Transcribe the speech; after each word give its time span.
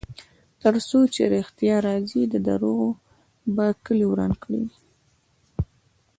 ترڅو 0.61 0.99
چې 1.13 1.21
ریښتیا 1.33 1.75
راځي، 1.87 2.21
دروغو 2.47 2.89
به 3.55 3.65
کلی 3.85 4.05
وران 4.09 4.33
کړی 4.41 4.59
وي. 4.67 4.75